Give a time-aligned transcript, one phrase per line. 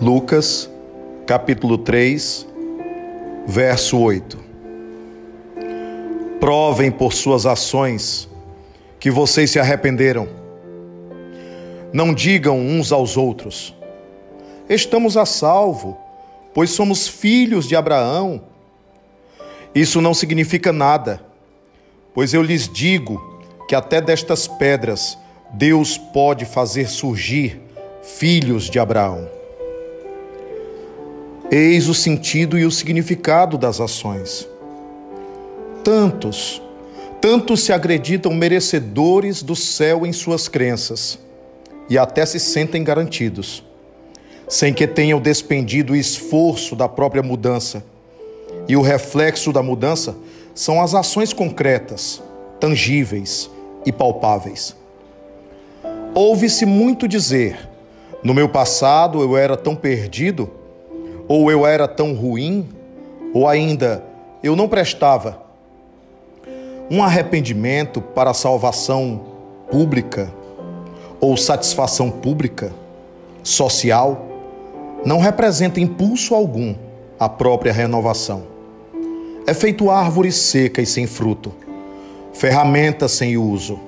[0.00, 0.70] Lucas,
[1.26, 2.46] capítulo 3,
[3.44, 4.38] verso 8.
[6.38, 8.28] Provem por suas ações
[9.00, 10.28] que vocês se arrependeram.
[11.92, 13.74] Não digam uns aos outros:
[14.68, 15.98] Estamos a salvo,
[16.54, 18.40] pois somos filhos de Abraão.
[19.74, 21.20] Isso não significa nada,
[22.14, 25.18] pois eu lhes digo que até destas pedras
[25.54, 27.60] Deus pode fazer surgir
[28.00, 29.37] filhos de Abraão.
[31.50, 34.46] Eis o sentido e o significado das ações.
[35.82, 36.60] Tantos,
[37.22, 41.18] tantos se acreditam merecedores do céu em suas crenças
[41.88, 43.64] e até se sentem garantidos,
[44.46, 47.82] sem que tenham despendido o esforço da própria mudança.
[48.68, 50.14] E o reflexo da mudança
[50.54, 52.22] são as ações concretas,
[52.60, 53.48] tangíveis
[53.86, 54.76] e palpáveis.
[56.14, 57.66] Ouve-se muito dizer:
[58.22, 60.57] no meu passado eu era tão perdido
[61.28, 62.66] ou eu era tão ruim,
[63.34, 64.02] ou ainda
[64.42, 65.42] eu não prestava.
[66.90, 69.20] Um arrependimento para salvação
[69.70, 70.32] pública
[71.20, 72.72] ou satisfação pública,
[73.42, 74.26] social,
[75.04, 76.74] não representa impulso algum
[77.18, 78.44] à própria renovação.
[79.46, 81.52] É feito árvore seca e sem fruto,
[82.32, 83.78] ferramenta sem uso.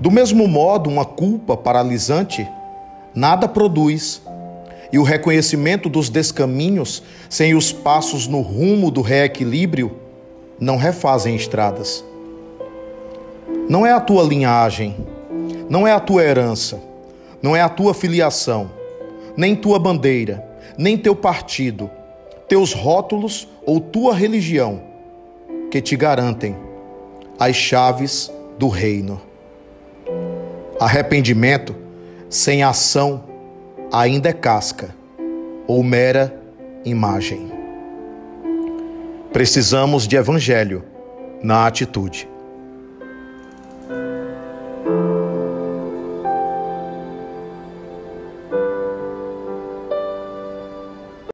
[0.00, 2.46] Do mesmo modo, uma culpa paralisante
[3.14, 4.20] nada produz
[4.94, 9.96] e o reconhecimento dos descaminhos, sem os passos no rumo do reequilíbrio,
[10.56, 12.04] não refazem estradas.
[13.68, 14.94] Não é a tua linhagem,
[15.68, 16.80] não é a tua herança,
[17.42, 18.70] não é a tua filiação,
[19.36, 20.46] nem tua bandeira,
[20.78, 21.90] nem teu partido,
[22.46, 24.80] teus rótulos ou tua religião
[25.72, 26.54] que te garantem
[27.36, 29.20] as chaves do reino.
[30.78, 31.74] Arrependimento
[32.30, 33.33] sem ação
[33.94, 34.92] ainda é casca
[35.68, 36.36] ou mera
[36.84, 37.52] imagem.
[39.32, 40.82] Precisamos de evangelho
[41.40, 42.28] na atitude.